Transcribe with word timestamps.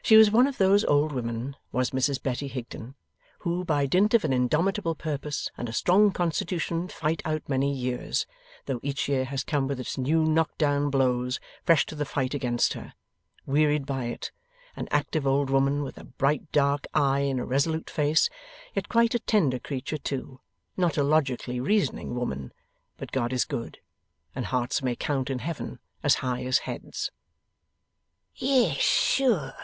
She 0.00 0.16
was 0.16 0.30
one 0.30 0.46
of 0.46 0.58
those 0.58 0.84
old 0.84 1.10
women, 1.12 1.56
was 1.72 1.90
Mrs 1.90 2.22
Betty 2.22 2.46
Higden, 2.46 2.94
who 3.40 3.64
by 3.64 3.84
dint 3.84 4.14
of 4.14 4.24
an 4.24 4.32
indomitable 4.32 4.94
purpose 4.94 5.50
and 5.58 5.68
a 5.68 5.72
strong 5.72 6.12
constitution 6.12 6.86
fight 6.86 7.20
out 7.24 7.46
many 7.48 7.74
years, 7.74 8.24
though 8.66 8.78
each 8.82 9.08
year 9.08 9.24
has 9.24 9.42
come 9.42 9.66
with 9.66 9.80
its 9.80 9.98
new 9.98 10.22
knock 10.24 10.56
down 10.56 10.88
blows 10.88 11.40
fresh 11.64 11.84
to 11.86 11.96
the 11.96 12.04
fight 12.04 12.32
against 12.32 12.74
her, 12.74 12.94
wearied 13.44 13.86
by 13.86 14.04
it; 14.04 14.30
an 14.76 14.86
active 14.92 15.26
old 15.26 15.50
woman, 15.50 15.82
with 15.82 15.98
a 15.98 16.04
bright 16.04 16.50
dark 16.52 16.86
eye 16.94 17.20
and 17.26 17.40
a 17.40 17.44
resolute 17.44 17.90
face, 17.90 18.30
yet 18.74 18.88
quite 18.88 19.16
a 19.16 19.18
tender 19.18 19.58
creature 19.58 19.98
too; 19.98 20.38
not 20.76 20.96
a 20.96 21.02
logically 21.02 21.58
reasoning 21.58 22.14
woman, 22.14 22.52
but 22.98 23.10
God 23.12 23.32
is 23.32 23.44
good, 23.44 23.78
and 24.32 24.46
hearts 24.46 24.80
may 24.80 24.94
count 24.94 25.28
in 25.28 25.40
Heaven 25.40 25.80
as 26.04 26.14
high 26.22 26.44
as 26.44 26.58
heads. 26.58 27.10
'Yes 28.36 28.76
sure! 28.76 29.54